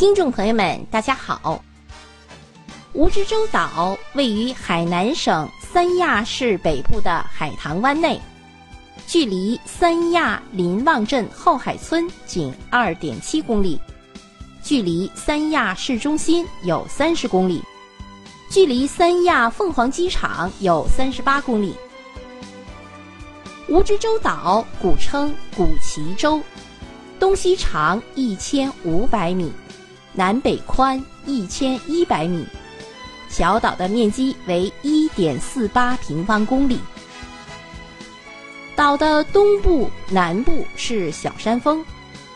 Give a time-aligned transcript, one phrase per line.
[0.00, 1.62] 听众朋友们，大家好。
[2.94, 8.18] 蜈支洲岛位于海南省三亚市北部的海棠湾内，
[9.06, 13.78] 距离三亚林旺镇后海村仅二点七公里，
[14.62, 17.62] 距离三亚市中心有三十公里，
[18.48, 21.74] 距离三亚凤凰机场有三十八公里。
[23.68, 26.40] 蜈支洲岛古称古奇洲，
[27.18, 29.52] 东西长一千五百米，
[30.12, 32.46] 南北宽一千一百米。
[33.28, 36.78] 小岛的面积为一点四八平方公里。
[38.74, 41.84] 岛的东部、南部是小山峰，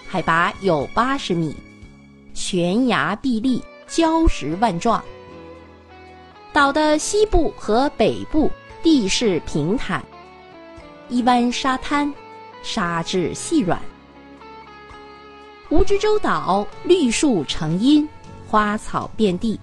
[0.06, 1.56] 海拔有八十米，
[2.32, 5.02] 悬崖壁立，礁石万状。
[6.52, 8.48] 岛的西部和北部
[8.82, 10.04] 地势平坦，
[11.08, 12.12] 一湾沙滩，
[12.62, 13.80] 沙质细软。
[15.74, 18.08] 蜈支洲岛绿树成荫，
[18.46, 19.58] 花草遍地。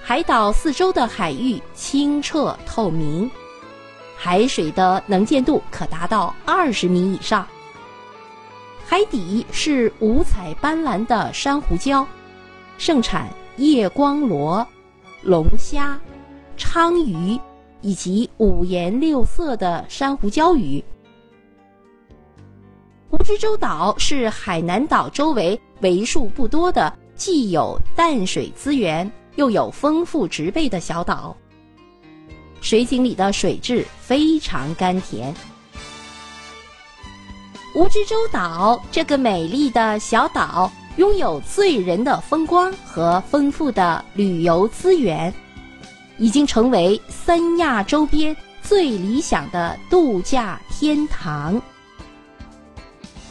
[0.00, 3.28] 海岛四周的海域清澈透明，
[4.16, 7.44] 海水的能见度可达到二十米以上。
[8.86, 12.06] 海底是五彩斑斓的珊瑚礁，
[12.78, 14.64] 盛产夜光螺、
[15.20, 15.98] 龙虾、
[16.56, 17.36] 鲳鱼
[17.80, 20.82] 以及五颜六色的珊瑚礁鱼。
[23.28, 29.10] 蜈支洲岛是海南岛周围为数不多的既有淡水资源。
[29.36, 31.36] 又有丰富植被的小岛，
[32.62, 35.34] 水井里的水质非常甘甜。
[37.74, 45.32] 蜈支洲岛这个美丽的小岛，拥有醉人的风光和丰富的旅游资源，
[46.16, 51.60] 已经成为三亚周边最理想的度假天堂。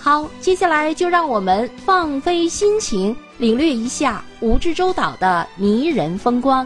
[0.07, 3.13] 好，接下来就让我们放飞心情。
[3.39, 6.65] 领略一下蜈支洲岛的迷人风光。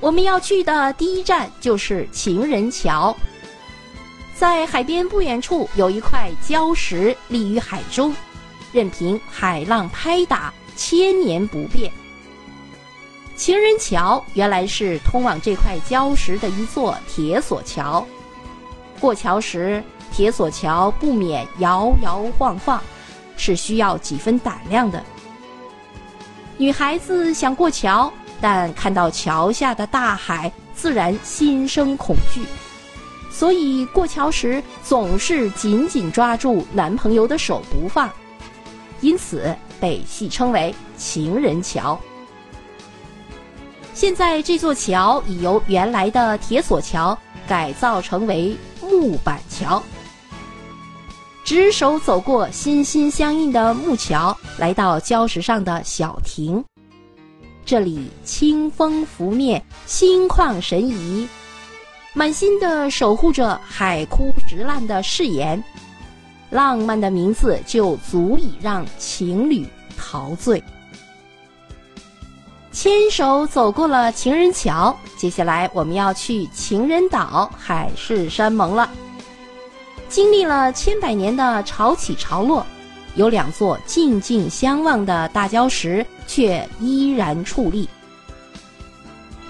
[0.00, 3.14] 我们要去的第一站就是情人桥。
[4.34, 8.16] 在海边不远处有一块礁石立于海中，
[8.72, 11.92] 任凭海浪拍打，千年不变。
[13.36, 18.02] 情人桥原来是通往这块礁石的一座铁索桥。
[18.98, 22.80] 过桥时，铁索桥不免摇摇晃晃。
[23.36, 25.02] 是需要几分胆量的。
[26.56, 32.44] 女孩子想过桥，但看到桥下的大海，自然心生恐惧，
[33.32, 38.08] 所以过桥时总是紧紧抓住男朋友的手不放，
[39.00, 41.98] 因此被戏称为“情人桥”。
[43.94, 49.82] 现在这座桥已由原来的铁索桥改造成为木板桥。
[51.44, 56.64] 执手走过心心相印的木桥，来到礁石上的小亭。
[57.66, 61.28] 这里清风拂面，心旷神怡，
[62.14, 65.62] 满心的守护着海枯石烂的誓言。
[66.48, 69.68] 浪漫的名字就足以让情侣
[69.98, 70.62] 陶醉。
[72.72, 78.88] 牵手走过了情人桥，接下来我们要去情人岛海誓山盟了。
[80.08, 82.64] 经历了千百年的潮起潮落，
[83.16, 87.88] 有两座静静相望的大礁石却依然矗立。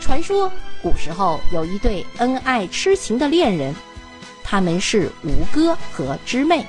[0.00, 0.50] 传说
[0.82, 3.74] 古时候有一对恩爱痴情的恋人，
[4.42, 6.64] 他们是吴哥和织妹，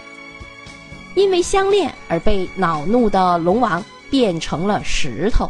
[1.15, 5.49] 因为相恋而被恼怒的龙王变成了石头。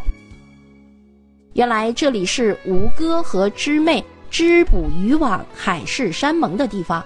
[1.53, 7.03] 原来这里是吴哥和织妹织捕渔网、海誓山盟的地方。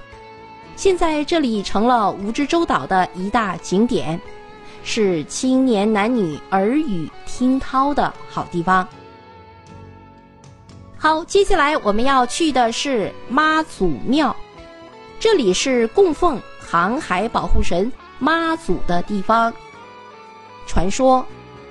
[0.80, 4.18] 现在这里成了蜈支洲岛的一大景点，
[4.82, 8.88] 是青年男女耳语听涛的好地方。
[10.98, 14.34] 好，接下来我们要去的是妈祖庙，
[15.20, 19.54] 这里是供奉航海保护神妈祖的地方。
[20.66, 21.26] 传说，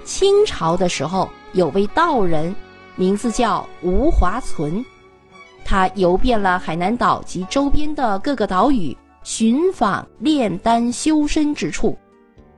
[0.04, 2.54] 清朝的时候有位道人，
[2.94, 4.84] 名字叫吴华存。
[5.68, 11.94] 他游遍了海南岛及周边的各个岛屿，寻访炼丹修身之处，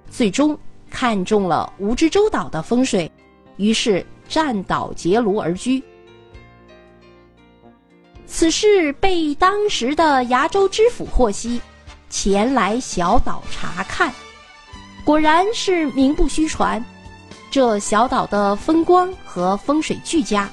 [0.09, 0.57] 最终
[0.89, 3.11] 看中了蜈支洲岛的风水，
[3.57, 5.83] 于是占岛结庐而居。
[8.27, 11.61] 此事被当时的崖州知府获悉，
[12.09, 14.15] 前来小岛查看，
[15.05, 16.81] 果然是名不虚传。
[17.51, 20.49] 这小岛的风光和风水俱佳，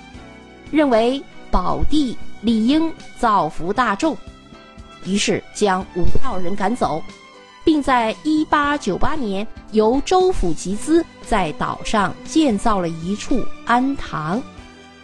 [0.72, 2.18] 认为宝地。
[2.48, 4.16] 理应造福大众，
[5.04, 7.04] 于是将吴道人赶走，
[7.66, 14.42] 并在1898年由州府集资，在岛上建造了一处庵堂，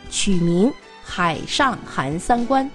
[0.10, 0.72] 取名
[1.04, 2.72] 海上韩三官，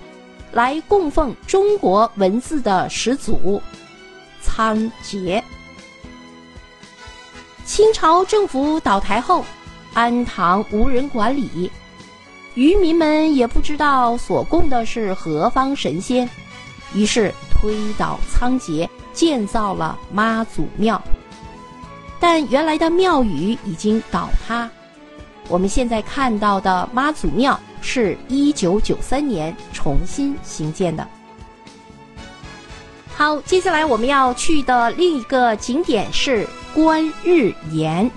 [0.52, 3.62] 来供奉中国文字的始祖
[4.42, 5.42] 仓颉。
[7.64, 9.42] 清朝政府倒台后，
[9.94, 11.70] 庵堂无人管理，
[12.58, 16.28] 渔民们也不知道所供的是何方神仙，
[16.92, 18.88] 于是推倒仓颉。
[19.12, 21.02] 建造了妈祖庙，
[22.20, 24.70] 但原来的庙宇已经倒塌。
[25.48, 31.04] 我们现在看到的妈祖庙是一九九三年重新兴建的。
[33.16, 38.08] 好，接下来我们要去的另一个景点是观日岩，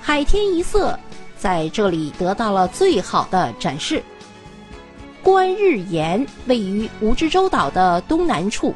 [0.00, 0.98] 海天一色
[1.38, 4.02] 在这里得到了最好的展示。
[5.22, 8.74] 观日岩位于蜈支洲岛的东南处。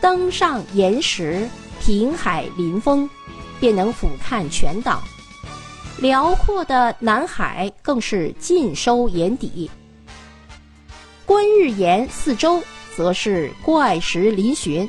[0.00, 1.48] 登上岩石，
[1.80, 3.08] 平海临风，
[3.58, 5.02] 便能俯瞰全岛。
[5.98, 9.70] 辽阔的南海更是尽收眼底。
[11.24, 12.62] 观日岩四周
[12.94, 14.88] 则是怪石嶙峋，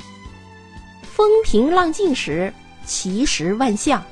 [1.01, 2.53] 风平浪静时
[2.85, 4.03] 奇石万象，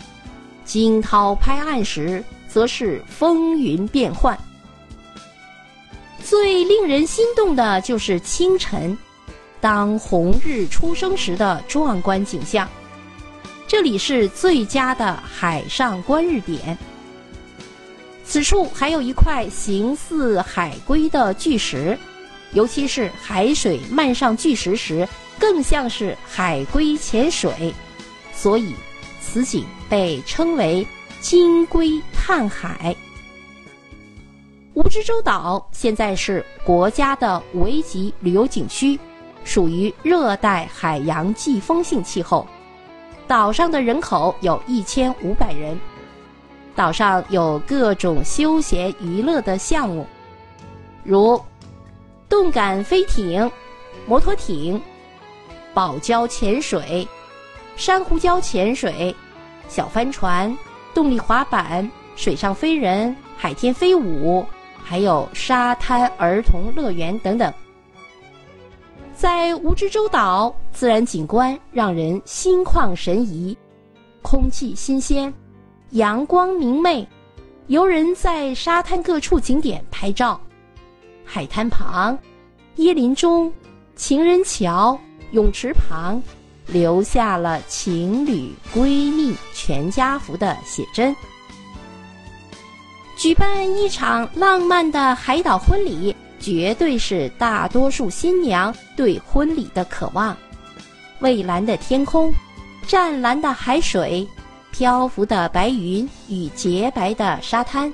[0.64, 2.24] 惊涛拍岸时
[2.56, 4.40] 则是风云变幻。
[6.24, 8.98] 最令人心动的就是清晨。
[9.60, 12.66] 当红日初升时的壮观景象，
[13.68, 16.78] 这里是最佳的海上观日点。
[18.24, 22.00] 此处还有一块形似海龟的巨石，
[22.54, 25.06] 尤其是海水漫上巨石时，
[25.38, 27.74] 更像是海龟潜水，
[28.34, 28.74] 所以
[29.20, 30.88] 此景被称为
[31.20, 32.96] “金龟探海”。
[34.74, 39.00] 蜈支洲岛现在是国家的五 A 级旅游景区。
[39.44, 42.48] 属于热带海洋季风性气候，
[43.28, 45.80] 岛上的人口有一千五百人。
[46.76, 50.08] 岛上有各种休闲娱乐的项目，
[51.04, 51.40] 如
[52.28, 53.52] 动感飞艇、
[54.08, 54.82] 摩托艇、
[55.76, 57.08] 宝礁潜水、
[57.76, 59.16] 珊瑚礁潜水、
[59.70, 60.58] 小帆船、
[60.92, 64.46] 动力滑板、水上飞人、海天飞舞，
[64.84, 67.54] 还有沙滩儿童乐园等等。
[69.16, 73.58] 在蜈支洲岛，自然景观让人心旷神怡，
[74.22, 75.34] 空气新鲜，
[75.92, 77.08] 阳光明媚，
[77.68, 80.40] 游人在沙滩各处景点拍照，
[81.24, 82.18] 海滩旁、
[82.78, 83.52] 椰林中、
[83.96, 85.00] 情人桥、
[85.32, 86.22] 泳池旁，
[86.68, 91.16] 留下了情侣、闺蜜、全家福的写真。
[93.16, 96.16] 举办一场浪漫的海岛婚礼。
[96.38, 100.36] 绝对是大多数新娘对婚礼的渴望。
[101.20, 102.32] 蔚蓝的天空，
[102.86, 104.28] 湛蓝的海水，
[104.72, 107.92] 漂浮的白云与洁白的沙滩，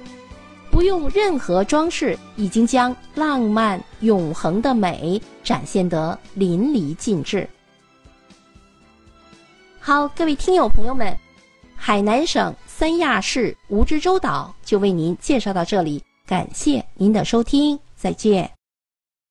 [0.69, 7.47] 不用任何装饰，已经将浪漫永恒的美展现得淋漓尽致。
[9.79, 11.15] 好，各位听友朋友们，
[11.77, 17.79] 海南省三亚市蜈支洲岛就为您介绍到这里，感谢您的收听。
[17.95, 18.49] 再见。